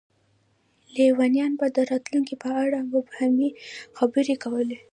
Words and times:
لیونیان 0.95 1.51
به 1.59 1.65
د 1.75 1.77
راتلونکي 1.91 2.35
په 2.43 2.49
اړه 2.63 2.79
مبهمې 2.93 3.49
خبرې 3.97 4.35
کولې. 4.43 4.77